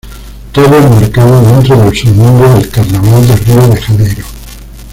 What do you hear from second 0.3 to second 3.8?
Todo enmarcado dentro del submundo del carnaval de Río de